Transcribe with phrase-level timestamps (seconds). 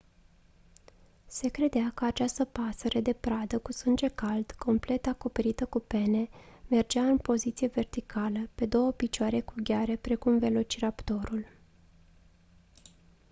[1.27, 6.29] se credea că această pasăre de pradă cu sânge cald complet acoperită cu pene
[6.69, 11.45] mergea în poziție verticală pe două picioare cu gheare precum velociraptorul